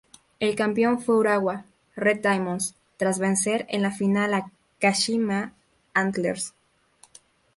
[0.39, 1.65] El campeón fue Urawa
[1.95, 5.53] Red Diamonds, tras vencer en la final a Kashima
[5.93, 6.55] Antlers.